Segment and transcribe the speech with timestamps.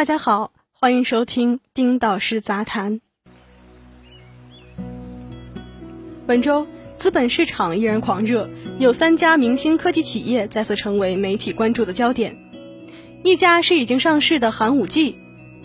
[0.00, 3.02] 大家好，欢迎收听丁导师杂谈。
[6.26, 12.34] 本周资本市场依然狂热，有三家明星科技企业再次成为媒体关注的焦点。
[13.22, 15.18] 一家是已经上市的寒武纪，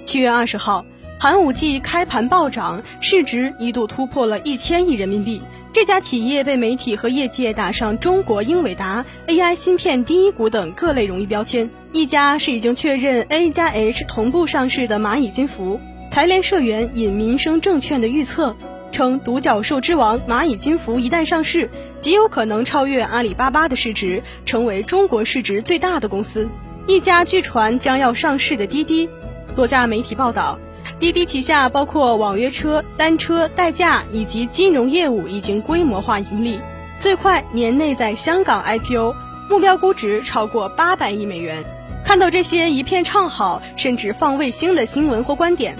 [0.04, 0.86] 七月二十号，
[1.18, 5.42] 寒武纪开盘暴涨，市值一度突破了一千亿人民币。
[5.72, 11.70] 这家企业被媒体和业界打上“中国英伟达 ”“AI 芯片第一股”等各类荣誉标签。
[11.94, 15.80] 一家是已经确认 A 加 H 同步上市的蚂蚁金服。
[16.12, 18.56] 财联社员引民生证券的预测
[18.92, 26.50] 称，独角兽之王蚂蚁金服一旦上市，极有可能超越阿里巴巴的市值，成为中国市值最大的公司。
[26.88, 29.10] 一家据传将要上市的滴滴，
[29.56, 30.60] 多家媒体报道。
[31.00, 36.60] 滴滴旗下包括网约车、单车、代驾以及金融业务已经规模化盈利，
[37.00, 39.14] 最快年内在香港 IPO，
[39.50, 41.64] 目标估值超过八百亿美元。
[42.04, 45.76] 看到这些一片唱好，甚至放卫星的新闻或观点，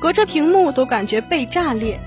[0.00, 2.00] 隔着屏幕都感觉被炸裂。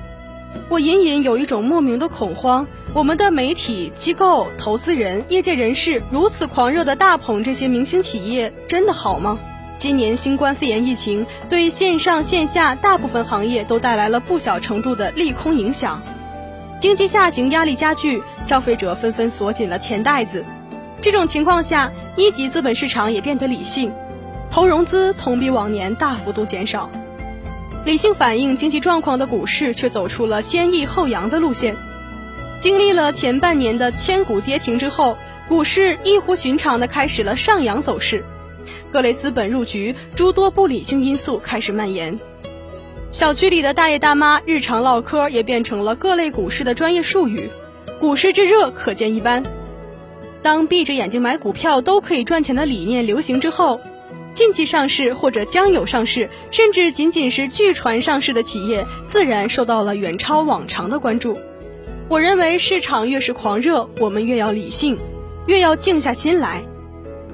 [0.67, 9.39] 我隐隐有一种莫名的恐慌：我们的媒体机构、投资人、业界人士如此狂热的大捧这些明星企业，真的好吗？
[9.82, 16.04] 今年新冠肺炎疫情对线上线下大部分行业都带来了不小程度的利空影响，
[16.80, 20.46] 经济下行压力加剧，消费者纷纷锁紧了钱袋子。
[21.02, 23.92] 这种情况下，一级资本市场也变得理性，
[24.52, 26.88] 投融资同比往年大幅度减少。
[27.84, 31.76] 理性反映经济状况的股市却走出了先抑后扬的路线，
[32.60, 35.18] 经历了前半年的千股跌停之后，
[35.50, 38.23] 股市异乎寻常的开始了上扬走势。
[38.92, 42.20] 各类资本入局，诸多不理性因素开始蔓延。
[43.11, 47.50] 小区里的大爷大妈日常唠嗑也变成了各类股市的专业术语，
[48.00, 49.44] 股市之热可见一斑。
[50.44, 53.80] 当闭着眼睛买股票都可以赚钱的理念流行之后，
[54.33, 61.38] 近期上市或者将有上市，甚至仅仅是据传上市的企业，自然受到了远超往常的关注。
[62.08, 64.98] 我认为市场越是狂热，我们越要理性，
[65.48, 66.64] 越要静下心来。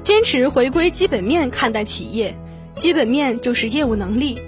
[0.07, 2.33] 坚持回归基本面看待企业，
[2.77, 4.39] 基本面就是业务能力。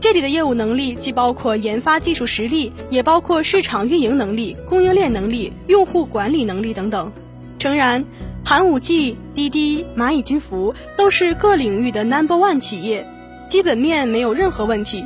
[0.00, 7.12] 这里的业务能力既包括研发技术实力，也包括市场运营能力、供应链能力、用户管理能力等等。
[7.58, 8.06] 诚然，
[8.42, 13.06] 寒武纪、滴滴、蚂蚁金服都是各领域的 number one 企业，
[13.46, 15.04] 基本面没有任何问题。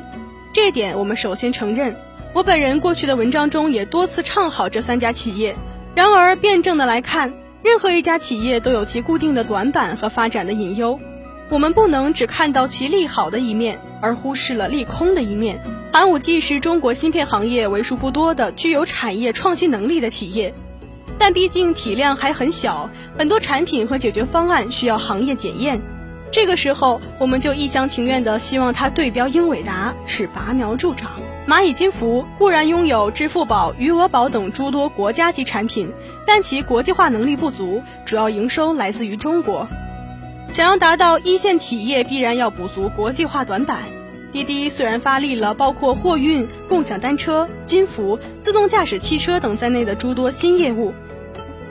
[0.53, 1.97] 这点我们首先承认。
[2.33, 5.57] 我本人过去的文章中也多次唱好这三家企业。
[5.97, 7.35] 然而，辩证的来看。
[7.67, 11.01] 任何一家企业都有其固定的短板和发展的隐忧，
[11.49, 15.59] 我们不能只看到其利好的一面，而忽视了利空的一面。
[15.93, 20.55] 寒武纪是中国芯片行业为数不多的具有产业创新能力的企业，
[21.19, 22.89] 但毕竟体量还很小，
[23.19, 25.83] 很多产品和解决方案需要行业检验。
[26.37, 31.13] 这个时候，我们就一厢情愿地希望它对标英伟达，是拔苗助长。
[31.49, 35.89] 蚂蚁金服固然拥有支付宝、余额宝等诸多国家级产品。
[36.27, 39.67] 但其国际化能力不足，主要营收来自于中国。
[40.53, 43.85] 想要达到一线企业，必然要补足国际化短板。
[44.31, 50.93] 滴滴虽然发力了包括货运、共享单车、金服、自动驾驶汽车等在内的诸多新业务，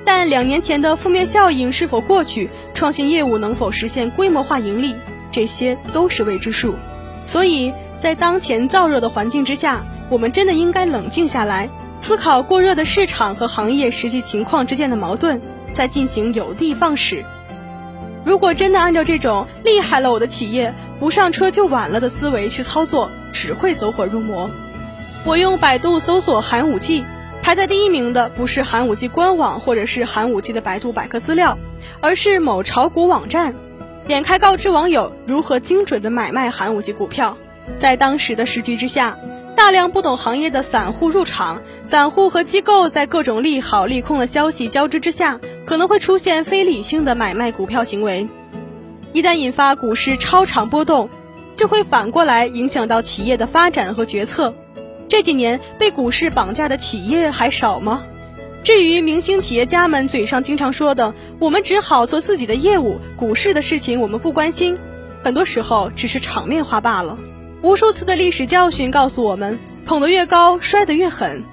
[0.03, 4.95] 但两年前的负面效应是否过去，创新业务能否实现规模化盈利，
[5.31, 6.75] 这些都是未知数。
[7.25, 11.69] 所以在当前燥热的环境之下，我们真的应该冷静下来。
[12.01, 15.41] 思考过热的市场和行业实际情况之间的矛盾，
[15.73, 17.25] 再进行有的放矢。
[18.23, 24.51] 如果真的按照这种厉害了我的企业不上车就晚了的思维去操作，只会走火入魔。
[25.23, 27.03] 我用百度搜索寒武纪，
[27.41, 31.57] 排在第一名的不是寒武纪官网或者是寒武纪的百度百科资料，
[32.05, 33.55] 而是某炒股网站。
[34.07, 37.35] 点开告知网友如何精准的买卖寒武纪股票，
[37.79, 39.17] 在当时的时局之下。
[39.55, 48.27] 大量不懂行业的散户入场，散户和机构在各种利好利空的消息交织之下，可能会出现非理性的买卖股票行为。
[49.11, 51.09] 一旦引发股市超长波动，
[51.55, 54.53] 就会反过来影响到企业的发展和决策。
[55.09, 58.03] 这几年被股市绑架的企业还少吗？
[58.65, 64.75] 至于明星企业家们嘴上经常说的“我们只好做自己的业务，股市的事情我们不关心”，
[65.23, 67.15] 很多时候只是场面话罢了。
[67.61, 71.43] 无数次的历史教训告诉我们，捧得越高，摔得越狠。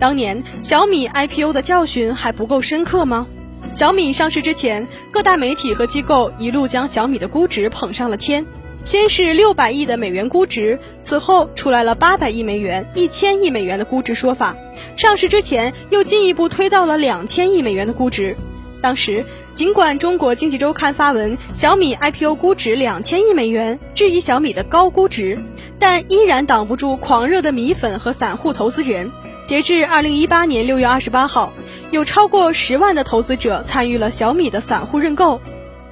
[0.00, 3.28] 当年小米 IPO 的教训还不够深刻吗？
[3.76, 8.44] 小米上市之前，各大媒体和机构一路将小米的估值捧上了天，
[8.82, 14.56] 先是六百亿的美元估值，此后出来了八百亿美元、一千亿美元的估值说法。
[14.98, 18.36] 上市之前又进一步推到了两千亿美元的估值。
[18.82, 19.24] 当时
[19.54, 25.38] 尽管中国经济周刊发文小米 IPO 估值两千亿美元，质疑小米的高估值，
[25.78, 29.12] 但依然挡不住狂热的米粉和散户投资人。
[29.46, 31.52] 截至二零一八年六月二十八号，
[31.92, 35.40] 有超过十万的投资者参与了小米的散户认购，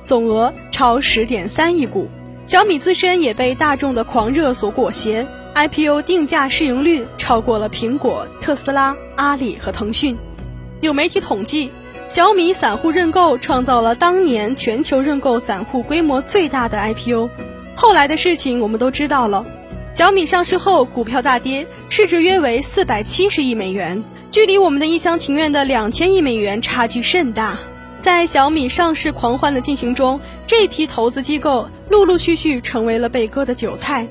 [0.05, 2.09] 总额超十点三亿股。
[2.45, 10.15] 小米自身也被大众的狂热所裹挟，IPO 定价市盈率超过了苹果、特斯拉、阿里和腾讯。
[10.83, 11.71] 有媒体统计，
[12.09, 17.31] 小米散户认购创造了当年全球认购散户规模最大的 IPO。
[17.75, 19.47] 后来的事情我们都知道了。
[19.95, 27.59] 小米上市后，股票大跌，市值约为四百七十亿美元，距离我们的一厢情愿的两千亿美元差距甚大。
[28.03, 34.07] 在小米上市狂欢的进行中，这批投资机构陆陆续续成为了被割的韭菜。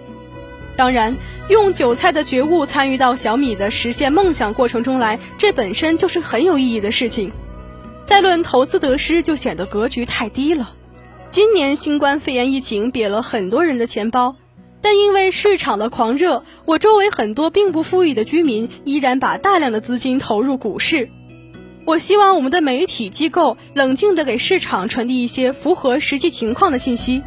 [0.75, 1.15] 当然，
[1.49, 7.31] 用韭菜的觉悟参与到小米的实现梦想过程中来，这本身就是很有意义的事情。
[8.05, 10.71] 再论投资得失，就显得格局太低了。
[11.31, 14.35] 今年新冠肺炎疫情瘪了很多人的钱包。
[14.81, 21.09] 但因为市场的狂热，我周围很多并不富裕的居民依然把大量的资金投入股市。
[21.85, 27.23] 我希望我们的媒体机构冷静地给市场传递一些符合实际情况的信息，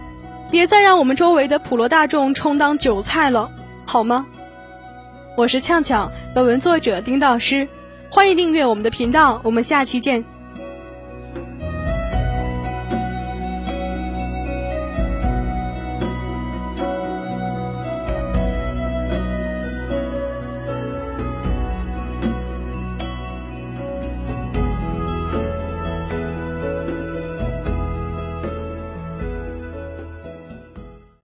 [0.50, 3.50] 别再让我们周围的普罗大众充当韭菜了，
[3.84, 4.26] 好吗？
[5.36, 7.68] 我是呛呛，本文作者丁导师，
[8.10, 10.24] 欢迎订阅我们的频道，我们下期见。